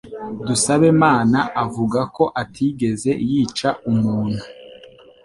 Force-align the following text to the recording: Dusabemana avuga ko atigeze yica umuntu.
Dusabemana 0.47 1.39
avuga 1.63 1.99
ko 2.15 2.23
atigeze 2.41 3.11
yica 3.31 3.69
umuntu. 3.91 4.43